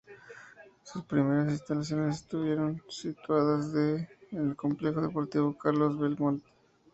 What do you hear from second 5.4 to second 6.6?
Carlos Belmonte.